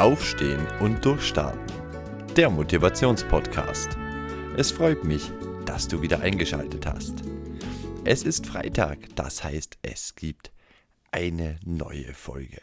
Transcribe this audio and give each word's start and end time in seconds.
Aufstehen 0.00 0.66
und 0.80 1.04
Durchstarten. 1.04 1.60
Der 2.34 2.48
Motivationspodcast. 2.48 3.98
Es 4.56 4.70
freut 4.70 5.04
mich, 5.04 5.30
dass 5.66 5.88
du 5.88 6.00
wieder 6.00 6.20
eingeschaltet 6.20 6.86
hast. 6.86 7.16
Es 8.06 8.22
ist 8.22 8.46
Freitag, 8.46 9.14
das 9.14 9.44
heißt, 9.44 9.76
es 9.82 10.14
gibt 10.14 10.52
eine 11.10 11.60
neue 11.66 12.14
Folge. 12.14 12.62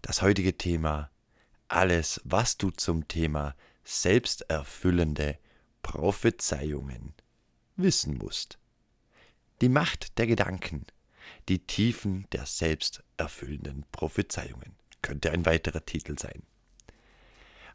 Das 0.00 0.22
heutige 0.22 0.58
Thema 0.58 1.10
alles, 1.66 2.20
was 2.22 2.56
du 2.56 2.70
zum 2.70 3.08
Thema 3.08 3.56
selbsterfüllende 3.82 5.38
Prophezeiungen 5.82 7.14
wissen 7.74 8.16
musst. 8.16 8.60
Die 9.60 9.68
Macht 9.68 10.18
der 10.18 10.28
Gedanken, 10.28 10.86
die 11.48 11.66
Tiefen 11.66 12.28
der 12.30 12.46
selbsterfüllenden 12.46 13.86
Prophezeiungen 13.90 14.76
könnte 15.02 15.32
ein 15.32 15.44
weiterer 15.46 15.84
Titel 15.84 16.16
sein. 16.16 16.44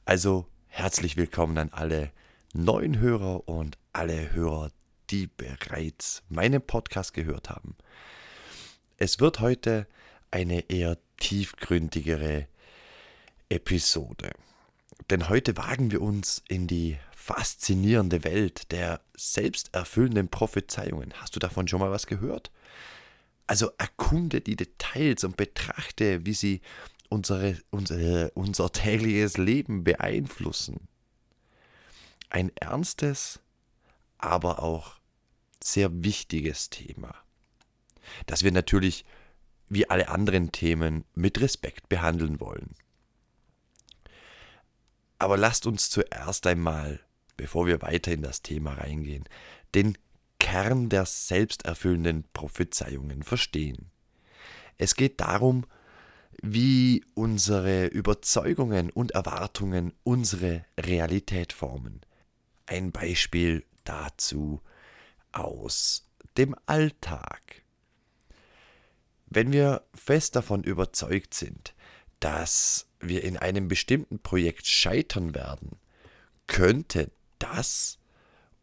Also 0.08 0.46
herzlich 0.68 1.18
willkommen 1.18 1.58
an 1.58 1.70
alle 1.72 2.12
neuen 2.54 3.00
Hörer 3.00 3.50
und 3.50 3.76
alle 3.92 4.34
Hörer, 4.34 4.70
die 5.10 5.26
bereits 5.26 6.22
meinen 6.30 6.62
Podcast 6.62 7.16
gehört 7.16 7.50
haben. 7.50 7.76
Es 8.98 9.20
wird 9.20 9.40
heute 9.40 9.88
eine 10.30 10.70
eher 10.70 11.00
tiefgründigere 11.18 12.48
Episode. 13.50 14.30
Denn 15.10 15.28
heute 15.28 15.58
wagen 15.58 15.90
wir 15.90 16.04
uns 16.04 16.44
in 16.48 16.68
die 16.68 17.00
faszinierende 17.16 18.24
Welt 18.24 18.72
der 18.72 19.02
selbsterfüllenden 19.18 20.28
Prophezeiungen. 20.28 21.16
Hast 21.16 21.36
du 21.36 21.40
davon 21.40 21.68
schon 21.68 21.80
mal 21.80 21.90
was 21.90 22.06
gehört? 22.06 22.52
Also 23.48 23.72
erkunde 23.80 24.42
die 24.42 24.56
Details 24.56 25.24
und 25.24 25.36
betrachte, 25.36 26.28
wie 26.28 26.36
sie 26.36 26.62
unsere, 27.16 27.58
unsere, 27.72 28.32
unser 28.32 28.72
tägliches 28.72 29.38
Leben 29.38 29.84
beeinflussen. 29.84 30.88
Ein 32.30 32.52
ernstes, 32.58 33.40
aber 34.18 34.62
auch 34.62 35.00
sehr 35.64 36.04
wichtiges 36.04 36.70
Thema, 36.70 37.16
das 38.26 38.44
wir 38.44 38.52
natürlich 38.52 39.06
wie 39.70 39.90
alle 39.90 40.10
anderen 40.10 40.52
Themen 40.52 41.06
mit 41.16 41.42
Respekt 41.42 41.90
behandeln 41.90 42.40
wollen. 42.40 42.76
Aber 45.18 45.38
lasst 45.38 45.66
uns 45.66 45.90
zuerst 45.90 46.46
einmal, 46.46 47.00
bevor 47.38 47.66
wir 47.66 47.82
weiter 47.82 48.12
in 48.12 48.22
das 48.22 48.42
Thema 48.42 48.74
reingehen, 48.74 49.24
den 49.74 49.98
Kern 50.40 50.90
der 50.90 51.06
selbsterfüllenden 51.06 52.26
Prophezeiungen 52.34 53.24
verstehen. 53.24 53.90
Es 54.78 54.96
geht 54.96 55.22
darum, 55.22 55.66
wie 56.42 57.04
unsere 57.14 57.88
Überzeugungen 57.88 58.90
und 58.90 59.12
Erwartungen 59.12 59.94
unsere 60.04 60.66
Realität 60.80 61.54
formen. 61.54 62.02
Ein 62.66 62.92
Beispiel 62.92 63.66
dazu 63.84 64.62
aus 65.32 66.08
dem 66.38 66.56
Alltag. 66.66 67.64
Wenn 69.28 69.52
wir 69.52 69.84
fest 69.94 70.36
davon 70.36 70.64
überzeugt 70.64 71.34
sind, 71.34 71.74
dass 72.20 72.88
wir 73.00 73.24
in 73.24 73.38
einem 73.38 73.68
bestimmten 73.68 74.20
Projekt 74.20 74.68
scheitern 74.68 75.36
werden, 75.36 75.78
könnte 76.48 77.12
das 77.40 78.00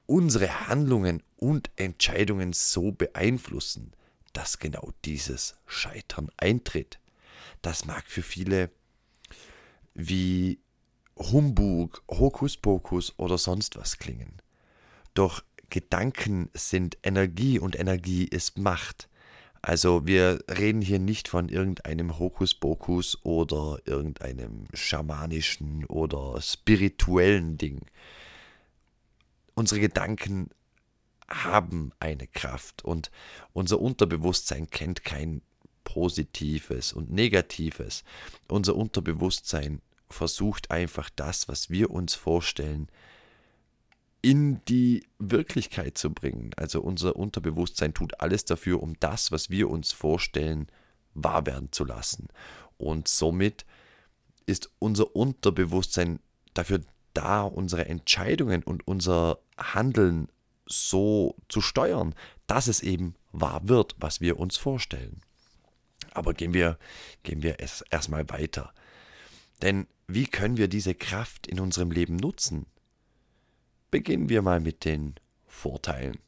unsere 0.07 0.69
Handlungen 0.69 1.23
und 1.37 1.71
Entscheidungen 1.77 2.53
so 2.53 2.93
beeinflussen, 2.93 3.93
dass 4.33 4.59
genau 4.59 4.91
dieses 5.05 5.57
Scheitern 5.67 6.31
eintritt. 6.37 6.99
Das 7.63 7.85
mag 7.85 8.05
für 8.07 8.23
viele 8.23 8.71
wie 9.95 10.61
Humbug, 11.19 12.03
Hokuspokus 12.11 13.15
oder 13.19 13.39
sonst 13.39 13.77
was 13.77 13.99
klingen. 13.99 14.41
Doch 15.15 15.43
Gedanken 15.71 16.51
sind 16.55 16.99
Energie 17.03 17.59
und 17.59 17.79
Energie 17.79 18.25
ist 18.25 18.59
Macht. 18.59 19.09
Also 19.63 20.07
wir 20.07 20.43
reden 20.51 20.83
hier 20.83 20.99
nicht 20.99 21.29
von 21.29 21.49
irgendeinem 21.49 22.19
Hokuspokus 22.19 23.25
oder 23.25 23.79
irgendeinem 23.85 24.67
schamanischen 24.75 25.85
oder 25.87 26.41
spirituellen 26.41 27.59
Ding. 27.59 27.87
Unsere 29.55 29.81
Gedanken 29.81 30.51
haben 31.29 31.93
eine 32.01 32.27
Kraft 32.27 32.85
und 32.85 33.11
unser 33.53 33.81
Unterbewusstsein 33.81 34.69
kennt 34.69 35.05
kein 35.05 35.43
Positives 35.85 36.93
und 36.93 37.11
Negatives. 37.11 38.05
Unser 38.49 38.77
Unterbewusstsein 38.77 39.81
versucht 40.09 40.71
einfach 40.71 41.11
das, 41.11 41.49
was 41.49 41.71
wir 41.71 41.91
uns 41.91 42.15
vorstellen, 42.15 42.89
in 44.21 44.65
die 44.67 45.05
Wirklichkeit 45.19 45.99
zu 45.99 46.11
bringen. 46.11 46.53
Also 46.57 46.81
unser 46.81 47.17
Unterbewusstsein 47.17 47.93
tut 47.93 48.21
alles 48.21 48.45
dafür, 48.45 48.83
um 48.83 48.95
das, 49.01 49.33
was 49.33 49.51
wir 49.51 49.69
uns 49.69 49.93
vorstellen, 49.93 50.69
wahr 51.15 51.45
werden 51.45 51.73
zu 51.73 51.85
lassen. 51.85 52.29
Und 52.79 53.09
somit 53.09 53.67
ist 54.47 54.71
unser 54.79 55.15
Unterbewusstsein 55.17 56.21
dafür 56.55 56.81
da, 57.15 57.43
unsere 57.43 57.87
Entscheidungen 57.87 58.63
und 58.63 58.87
unser 58.87 59.39
Handeln 59.59 60.29
so 60.67 61.37
zu 61.49 61.61
steuern, 61.61 62.15
dass 62.47 62.69
es 62.69 62.81
eben 62.81 63.15
wahr 63.33 63.69
wird, 63.69 63.97
was 63.99 64.21
wir 64.21 64.39
uns 64.39 64.57
vorstellen. 64.57 65.21
Aber 66.15 66.35
gehen 66.35 66.55
wir, 66.55 66.79
gehen 67.23 67.43
wir 67.43 67.57
es 67.59 67.83
erstmal 67.91 68.29
weiter. 68.31 68.73
Denn 69.63 69.87
wie 70.07 70.27
können 70.27 70.57
wir 70.57 70.69
diese 70.69 70.95
Kraft 70.95 71.47
in 71.47 71.61
unserem 71.61 71.91
Leben 71.91 72.17
nutzen? 72.17 72.67
Beginnen 73.91 74.29
wir 74.29 74.43
mal 74.43 74.61
mit 74.61 74.85
den 74.85 75.15
Vorteilen. 75.47 76.19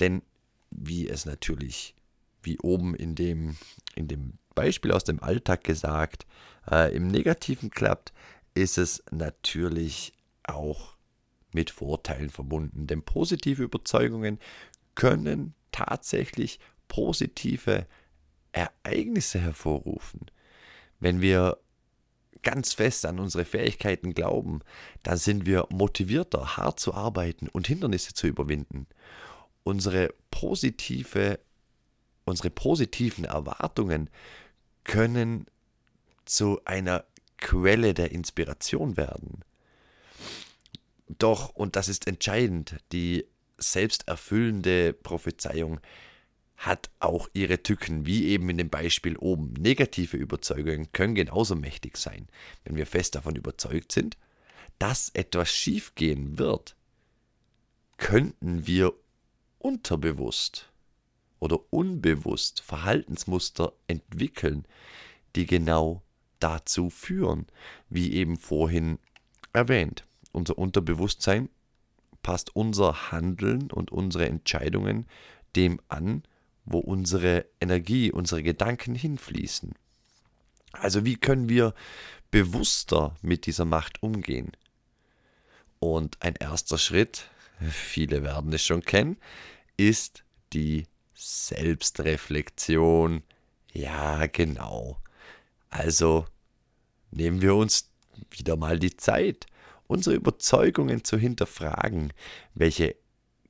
Denn 0.00 0.22
wie 0.70 1.08
es 1.08 1.26
natürlich, 1.26 1.94
wie 2.42 2.58
oben 2.60 2.94
in 2.94 3.14
dem, 3.14 3.56
in 3.94 4.08
dem 4.08 4.38
Beispiel 4.54 4.92
aus 4.92 5.04
dem 5.04 5.22
Alltag 5.22 5.64
gesagt, 5.64 6.26
äh, 6.70 6.94
im 6.94 7.08
Negativen 7.08 7.70
klappt, 7.70 8.12
ist 8.54 8.78
es 8.78 9.02
natürlich 9.10 10.12
auch 10.44 10.96
mit 11.52 11.70
Vorteilen 11.70 12.30
verbunden. 12.30 12.86
Denn 12.86 13.02
positive 13.02 13.62
Überzeugungen 13.62 14.38
können 14.94 15.54
tatsächlich 15.72 16.58
positive 16.88 17.86
Ereignisse 18.54 19.40
hervorrufen. 19.40 20.30
Wenn 21.00 21.20
wir 21.20 21.58
ganz 22.42 22.74
fest 22.74 23.04
an 23.06 23.18
unsere 23.18 23.44
Fähigkeiten 23.44 24.14
glauben, 24.14 24.60
dann 25.02 25.16
sind 25.16 25.46
wir 25.46 25.66
motivierter, 25.70 26.56
hart 26.56 26.78
zu 26.78 26.94
arbeiten 26.94 27.48
und 27.48 27.66
Hindernisse 27.66 28.14
zu 28.14 28.26
überwinden. 28.26 28.86
Unsere 29.64 30.14
positive, 30.30 31.40
unsere 32.24 32.50
positiven 32.50 33.24
Erwartungen 33.24 34.10
können 34.84 35.46
zu 36.24 36.60
einer 36.64 37.04
Quelle 37.38 37.92
der 37.92 38.12
Inspiration 38.12 38.96
werden. 38.96 39.40
Doch, 41.08 41.50
und 41.50 41.76
das 41.76 41.88
ist 41.88 42.06
entscheidend, 42.06 42.76
die 42.92 43.26
selbsterfüllende 43.58 44.92
Prophezeiung 44.92 45.80
hat 46.56 46.90
auch 47.00 47.28
ihre 47.32 47.62
Tücken, 47.62 48.06
wie 48.06 48.28
eben 48.28 48.48
in 48.48 48.58
dem 48.58 48.70
Beispiel 48.70 49.16
oben. 49.16 49.52
Negative 49.54 50.16
Überzeugungen 50.16 50.90
können 50.92 51.14
genauso 51.14 51.56
mächtig 51.56 51.96
sein. 51.96 52.28
Wenn 52.64 52.76
wir 52.76 52.86
fest 52.86 53.14
davon 53.14 53.36
überzeugt 53.36 53.92
sind, 53.92 54.16
dass 54.78 55.10
etwas 55.10 55.50
schiefgehen 55.50 56.38
wird, 56.38 56.76
könnten 57.96 58.66
wir 58.66 58.92
unterbewusst 59.58 60.70
oder 61.38 61.60
unbewusst 61.70 62.60
Verhaltensmuster 62.60 63.72
entwickeln, 63.86 64.64
die 65.36 65.46
genau 65.46 66.02
dazu 66.38 66.90
führen, 66.90 67.46
wie 67.88 68.12
eben 68.14 68.36
vorhin 68.36 68.98
erwähnt. 69.52 70.06
Unser 70.32 70.58
Unterbewusstsein 70.58 71.48
passt 72.22 72.54
unser 72.56 73.12
Handeln 73.12 73.70
und 73.70 73.92
unsere 73.92 74.26
Entscheidungen 74.26 75.06
dem 75.54 75.80
an, 75.88 76.24
wo 76.64 76.78
unsere 76.78 77.46
Energie, 77.60 78.12
unsere 78.12 78.42
Gedanken 78.42 78.94
hinfließen. 78.94 79.74
Also 80.72 81.04
wie 81.04 81.16
können 81.16 81.48
wir 81.48 81.74
bewusster 82.30 83.16
mit 83.22 83.46
dieser 83.46 83.64
Macht 83.64 84.02
umgehen? 84.02 84.52
Und 85.78 86.22
ein 86.22 86.34
erster 86.36 86.78
Schritt, 86.78 87.28
viele 87.70 88.22
werden 88.22 88.52
es 88.52 88.64
schon 88.64 88.82
kennen, 88.82 89.16
ist 89.76 90.24
die 90.52 90.86
Selbstreflexion. 91.14 93.22
Ja, 93.72 94.26
genau. 94.26 95.00
Also 95.70 96.26
nehmen 97.10 97.42
wir 97.42 97.54
uns 97.54 97.90
wieder 98.30 98.56
mal 98.56 98.78
die 98.78 98.96
Zeit, 98.96 99.46
unsere 99.86 100.16
Überzeugungen 100.16 101.04
zu 101.04 101.18
hinterfragen, 101.18 102.12
welche 102.54 102.96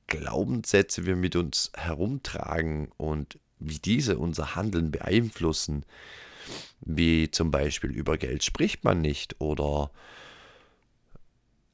Glaubenssätze 0.07 1.05
wir 1.05 1.15
mit 1.15 1.35
uns 1.35 1.71
herumtragen 1.75 2.91
und 2.97 3.39
wie 3.59 3.79
diese 3.79 4.17
unser 4.17 4.55
Handeln 4.55 4.91
beeinflussen. 4.91 5.85
Wie 6.81 7.31
zum 7.31 7.51
Beispiel 7.51 7.91
über 7.91 8.17
Geld 8.17 8.43
spricht 8.43 8.83
man 8.83 9.01
nicht 9.01 9.39
oder 9.41 9.91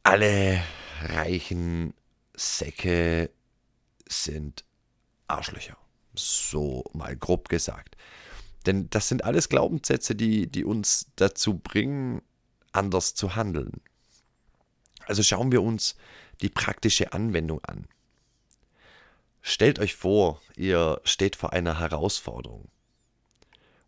alle 0.03 0.61
reichen 1.01 1.93
Säcke 2.35 3.29
sind 4.07 4.63
Arschlöcher. 5.27 5.77
So 6.13 6.83
mal 6.93 7.15
grob 7.15 7.49
gesagt. 7.49 7.97
Denn 8.65 8.89
das 8.89 9.07
sind 9.07 9.23
alles 9.23 9.49
Glaubenssätze, 9.49 10.15
die, 10.15 10.47
die 10.47 10.63
uns 10.63 11.07
dazu 11.15 11.57
bringen, 11.57 12.21
anders 12.71 13.15
zu 13.15 13.35
handeln. 13.35 13.81
Also 15.05 15.23
schauen 15.23 15.51
wir 15.51 15.61
uns 15.61 15.95
die 16.41 16.49
praktische 16.49 17.13
Anwendung 17.13 17.63
an. 17.65 17.87
Stellt 19.41 19.79
euch 19.79 19.95
vor, 19.95 20.41
ihr 20.55 21.01
steht 21.03 21.35
vor 21.35 21.53
einer 21.53 21.79
Herausforderung. 21.79 22.69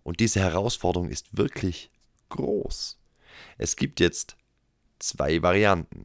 Und 0.04 0.20
diese 0.20 0.40
Herausforderung 0.40 1.10
ist 1.10 1.38
wirklich 1.38 1.90
groß. 2.30 3.00
Es 3.58 3.76
gibt 3.76 4.00
jetzt 4.00 4.36
zwei 5.00 5.42
Varianten. 5.42 6.04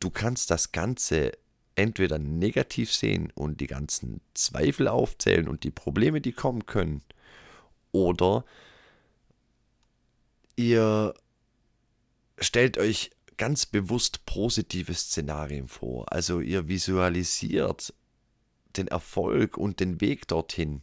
Du 0.00 0.10
kannst 0.10 0.50
das 0.50 0.72
Ganze 0.72 1.32
entweder 1.74 2.18
negativ 2.18 2.92
sehen 2.92 3.30
und 3.34 3.60
die 3.60 3.66
ganzen 3.66 4.20
Zweifel 4.34 4.88
aufzählen 4.88 5.48
und 5.48 5.64
die 5.64 5.70
Probleme, 5.70 6.20
die 6.20 6.32
kommen 6.32 6.66
können, 6.66 7.02
oder 7.92 8.44
ihr 10.56 11.14
stellt 12.38 12.78
euch 12.78 13.10
ganz 13.40 13.64
bewusst 13.64 14.26
positive 14.26 14.92
Szenarien 14.92 15.66
vor. 15.66 16.12
Also 16.12 16.40
ihr 16.40 16.68
visualisiert 16.68 17.94
den 18.76 18.86
Erfolg 18.88 19.56
und 19.56 19.80
den 19.80 20.02
Weg 20.02 20.28
dorthin. 20.28 20.82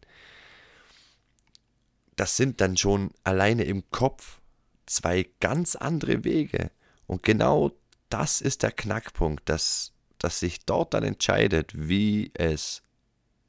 Das 2.15 2.35
sind 2.35 2.59
dann 2.59 2.75
schon 2.75 3.11
alleine 3.23 3.63
im 3.65 3.87
Kopf 3.91 4.41
zwei 4.87 5.29
ganz 5.39 5.75
andere 5.75 6.23
Wege. 6.23 6.71
Und 7.05 7.21
genau 7.21 7.73
das 8.09 8.41
ist 8.41 8.63
der 8.63 8.71
Knackpunkt, 8.71 9.47
dass, 9.47 9.93
dass 10.17 10.39
sich 10.39 10.65
dort 10.65 10.95
dann 10.95 11.03
entscheidet, 11.03 11.73
wie 11.75 12.31
es 12.33 12.81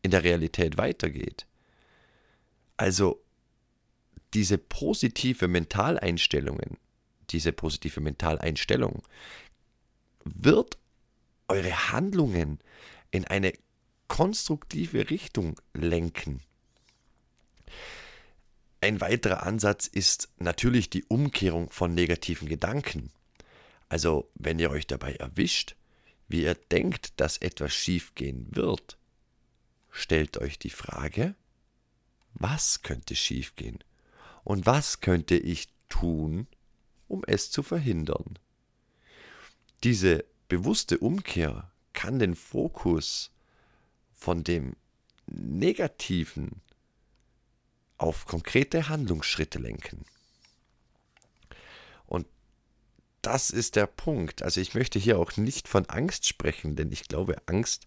in 0.02 0.10
der 0.10 0.22
Realität 0.22 0.76
weitergeht. 0.76 1.46
Also 2.76 3.24
diese 4.34 4.58
positive 4.58 5.48
Mentaleinstellungen, 5.48 6.76
diese 7.30 7.52
positive 7.52 8.00
Mentaleinstellung 8.00 9.02
wird 10.24 10.78
eure 11.48 11.92
Handlungen 11.92 12.58
in 13.10 13.24
eine 13.26 13.52
konstruktive 14.08 15.10
Richtung 15.10 15.60
lenken. 15.74 16.42
Ein 18.80 19.00
weiterer 19.00 19.42
Ansatz 19.42 19.86
ist 19.86 20.28
natürlich 20.38 20.88
die 20.88 21.04
Umkehrung 21.04 21.70
von 21.70 21.94
negativen 21.94 22.48
Gedanken. 22.48 23.10
Also 23.88 24.30
wenn 24.34 24.58
ihr 24.58 24.70
euch 24.70 24.86
dabei 24.86 25.14
erwischt, 25.14 25.74
wie 26.28 26.42
ihr 26.42 26.54
denkt, 26.54 27.18
dass 27.20 27.38
etwas 27.38 27.74
schiefgehen 27.74 28.46
wird, 28.50 28.98
stellt 29.90 30.38
euch 30.38 30.58
die 30.58 30.70
Frage, 30.70 31.34
was 32.34 32.82
könnte 32.82 33.16
schiefgehen 33.16 33.82
und 34.44 34.66
was 34.66 35.00
könnte 35.00 35.36
ich 35.36 35.68
tun, 35.88 36.46
um 37.08 37.24
es 37.26 37.50
zu 37.50 37.62
verhindern. 37.62 38.38
Diese 39.84 40.24
bewusste 40.48 40.98
Umkehr 40.98 41.70
kann 41.92 42.18
den 42.18 42.34
Fokus 42.34 43.30
von 44.14 44.44
dem 44.44 44.76
Negativen 45.26 46.60
auf 47.96 48.26
konkrete 48.26 48.88
Handlungsschritte 48.88 49.58
lenken. 49.58 50.04
Und 52.06 52.26
das 53.22 53.50
ist 53.50 53.76
der 53.76 53.86
Punkt. 53.86 54.42
Also 54.42 54.60
ich 54.60 54.74
möchte 54.74 54.98
hier 54.98 55.18
auch 55.18 55.36
nicht 55.36 55.68
von 55.68 55.86
Angst 55.86 56.26
sprechen, 56.26 56.76
denn 56.76 56.90
ich 56.92 57.08
glaube, 57.08 57.36
Angst 57.46 57.86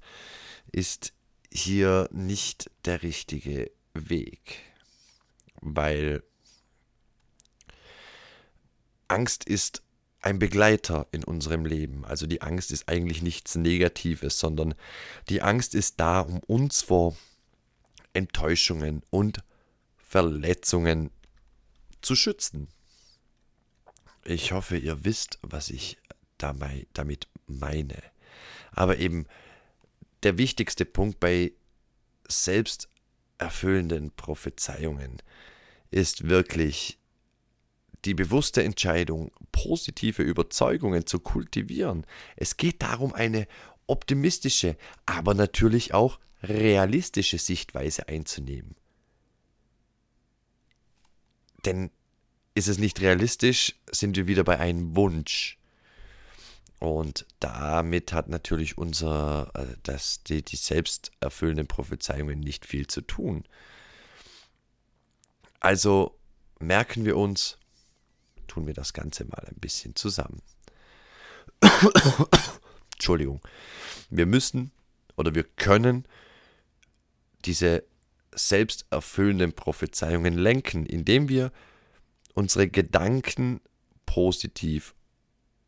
ist 0.71 1.13
hier 1.51 2.09
nicht 2.11 2.69
der 2.85 3.03
richtige 3.03 3.71
Weg, 3.93 4.59
weil 5.61 6.23
Angst 9.11 9.43
ist 9.43 9.83
ein 10.21 10.39
Begleiter 10.39 11.07
in 11.11 11.23
unserem 11.23 11.65
Leben. 11.65 12.05
Also 12.05 12.27
die 12.27 12.41
Angst 12.41 12.71
ist 12.71 12.87
eigentlich 12.87 13.21
nichts 13.21 13.55
Negatives, 13.55 14.39
sondern 14.39 14.75
die 15.29 15.41
Angst 15.41 15.75
ist 15.75 15.99
da, 15.99 16.21
um 16.21 16.39
uns 16.39 16.81
vor 16.81 17.17
Enttäuschungen 18.13 19.03
und 19.09 19.43
Verletzungen 19.97 21.09
zu 22.01 22.15
schützen. 22.15 22.67
Ich 24.23 24.51
hoffe, 24.51 24.77
ihr 24.77 25.03
wisst, 25.03 25.39
was 25.41 25.69
ich 25.69 25.97
damit 26.37 27.27
meine. 27.47 28.01
Aber 28.71 28.97
eben 28.97 29.25
der 30.23 30.37
wichtigste 30.37 30.85
Punkt 30.85 31.19
bei 31.19 31.51
selbsterfüllenden 32.27 34.11
Prophezeiungen 34.11 35.21
ist 35.89 36.29
wirklich 36.29 36.99
die 38.05 38.13
bewusste 38.13 38.63
Entscheidung, 38.63 39.31
positive 39.51 40.23
Überzeugungen 40.23 41.05
zu 41.05 41.19
kultivieren. 41.19 42.05
Es 42.35 42.57
geht 42.57 42.81
darum, 42.81 43.13
eine 43.13 43.47
optimistische, 43.87 44.77
aber 45.05 45.33
natürlich 45.33 45.93
auch 45.93 46.19
realistische 46.43 47.37
Sichtweise 47.37 48.07
einzunehmen. 48.07 48.75
Denn 51.65 51.91
ist 52.55 52.67
es 52.67 52.79
nicht 52.79 53.01
realistisch, 53.01 53.75
sind 53.91 54.15
wir 54.15 54.27
wieder 54.27 54.43
bei 54.43 54.59
einem 54.59 54.95
Wunsch. 54.95 55.57
Und 56.79 57.27
damit 57.39 58.11
hat 58.11 58.27
natürlich 58.27 58.77
unser, 58.77 59.51
äh, 59.53 59.77
das, 59.83 60.23
die, 60.23 60.41
die 60.41 60.55
selbsterfüllenden 60.55 61.67
Prophezeiungen 61.67 62.39
nicht 62.39 62.65
viel 62.65 62.87
zu 62.87 63.01
tun. 63.01 63.43
Also 65.59 66.17
merken 66.59 67.05
wir 67.05 67.17
uns, 67.17 67.59
tun 68.51 68.67
wir 68.67 68.73
das 68.73 68.91
Ganze 68.91 69.23
mal 69.25 69.45
ein 69.47 69.59
bisschen 69.59 69.95
zusammen. 69.95 70.41
Entschuldigung. 72.95 73.39
Wir 74.09 74.25
müssen 74.25 74.71
oder 75.15 75.33
wir 75.33 75.43
können 75.43 76.05
diese 77.45 77.83
selbsterfüllenden 78.35 79.53
Prophezeiungen 79.53 80.37
lenken, 80.37 80.85
indem 80.85 81.29
wir 81.29 81.51
unsere 82.33 82.67
Gedanken 82.67 83.61
positiv 84.05 84.95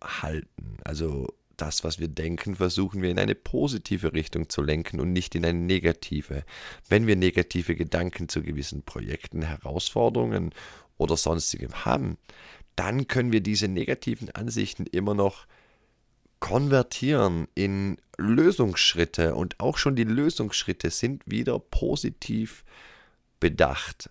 halten. 0.02 0.78
Also 0.84 1.34
das, 1.56 1.86
was 1.86 2.00
wir 2.00 2.10
denken, 2.10 2.58
versuchen 2.58 3.02
wir 3.02 3.12
in 3.12 3.20
eine 3.20 3.36
positive 3.36 4.12
Richtung 4.14 4.50
zu 4.50 4.62
lenken 4.62 5.00
und 5.00 5.14
nicht 5.14 5.36
in 5.36 5.46
eine 5.46 5.60
negative. 5.60 6.44
Wenn 6.90 7.08
wir 7.08 7.16
negative 7.16 7.76
Gedanken 7.76 8.28
zu 8.28 8.44
gewissen 8.44 8.84
Projekten, 8.84 9.44
Herausforderungen 9.44 10.54
oder 10.98 11.16
sonstigem 11.16 11.86
haben, 11.86 12.18
dann 12.76 13.08
können 13.08 13.32
wir 13.32 13.42
diese 13.42 13.68
negativen 13.68 14.30
Ansichten 14.32 14.86
immer 14.86 15.14
noch 15.14 15.48
konvertieren 16.40 17.48
in 17.56 17.98
Lösungsschritte 18.18 19.36
und 19.36 19.60
auch 19.60 19.78
schon 19.78 19.96
die 19.96 20.04
Lösungsschritte 20.04 20.90
sind 20.90 21.24
wieder 21.26 21.58
positiv 21.60 22.64
bedacht. 23.40 24.10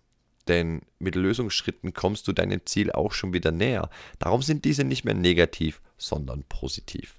Denn 0.49 0.81
mit 0.99 1.15
Lösungsschritten 1.15 1.93
kommst 1.93 2.27
du 2.27 2.33
deinem 2.33 2.65
Ziel 2.65 2.91
auch 2.91 3.13
schon 3.13 3.33
wieder 3.33 3.53
näher. 3.53 3.91
Darum 4.19 4.43
sind 4.43 4.65
diese 4.65 4.83
nicht 4.83 5.05
mehr 5.05 5.15
negativ, 5.15 5.81
sondern 5.99 6.43
positiv. 6.45 7.17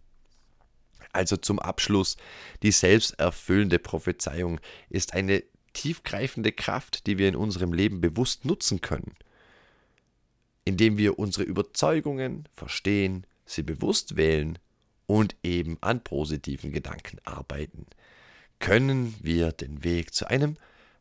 Also 1.13 1.38
zum 1.38 1.59
Abschluss, 1.59 2.17
die 2.63 2.71
selbsterfüllende 2.71 3.79
Prophezeiung 3.79 4.59
ist 4.89 5.13
eine 5.13 5.43
tiefgreifende 5.73 6.51
Kraft, 6.51 7.05
die 7.07 7.17
wir 7.17 7.29
in 7.29 7.35
unserem 7.35 7.71
Leben 7.71 8.01
bewusst 8.01 8.45
nutzen 8.45 8.81
können 8.81 9.13
indem 10.65 10.98
wir 10.98 11.20
unsere 11.20 11.43
Überzeugungen 11.43 12.48
verstehen, 12.53 13.25
sie 13.46 13.63
bewusst 13.63 14.15
wählen 14.15 14.60
und 15.05 15.36
eben 15.43 15.77
an 15.82 16.03
positiven 16.03 16.72
Gedanken 16.72 17.20
arbeiten, 17.25 17.86
können 18.60 19.15
wir 19.22 19.51
den 19.51 19.84
Weg 19.84 20.13
zu 20.13 20.27
einem 20.27 20.58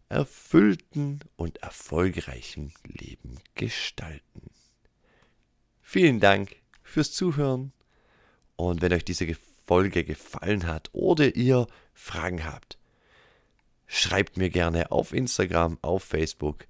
erfüllten 0.09 1.21
und 1.37 1.63
erfolgreichen 1.63 2.73
Leben 2.85 3.39
gestalten. 3.55 4.51
Vielen 5.81 6.21
Dank 6.21 6.57
fürs 6.83 7.13
Zuhören 7.13 7.73
und 8.57 8.83
wenn 8.83 8.93
euch 8.93 9.05
diese 9.05 9.27
Folge 9.67 10.05
gefallen 10.05 10.67
hat 10.67 10.91
oder 10.93 11.35
ihr 11.35 11.67
Fragen 11.95 12.45
habt, 12.45 12.79
schreibt 13.87 14.37
mir 14.37 14.51
gerne 14.51 14.91
auf 14.91 15.13
Instagram, 15.13 15.79
auf 15.83 16.03
Facebook. 16.03 16.67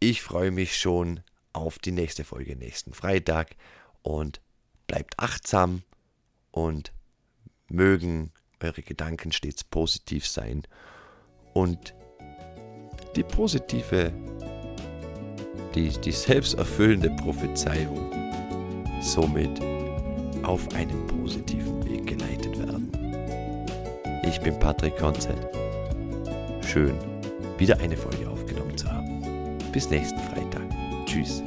Ich 0.00 0.22
freue 0.22 0.50
mich 0.50 0.76
schon 0.76 1.20
auf 1.52 1.78
die 1.78 1.92
nächste 1.92 2.24
Folge 2.24 2.56
nächsten 2.56 2.92
Freitag 2.92 3.56
und 4.02 4.40
bleibt 4.86 5.18
achtsam 5.18 5.82
und 6.50 6.92
mögen 7.68 8.32
eure 8.60 8.82
Gedanken 8.82 9.32
stets 9.32 9.64
positiv 9.64 10.26
sein 10.26 10.62
und 11.54 11.94
die 13.16 13.22
positive 13.22 14.12
die, 15.74 15.90
die 16.00 16.12
selbsterfüllende 16.12 17.10
Prophezeiung 17.10 18.12
somit 19.00 19.60
auf 20.42 20.66
einen 20.74 21.06
positiven 21.06 21.84
Weg 21.84 22.06
geleitet 22.06 22.58
werden. 22.58 22.90
Ich 24.24 24.40
bin 24.40 24.58
Patrick 24.58 24.96
Konzett. 24.96 25.38
Schön, 26.64 26.94
wieder 27.58 27.78
eine 27.80 27.96
Folge 27.96 28.28
aufgenommen 28.28 28.76
zu 28.76 28.90
haben. 28.90 29.58
Bis 29.72 29.88
nächsten 29.90 30.18
Freitag. 30.18 30.87
Tschüss. 31.08 31.42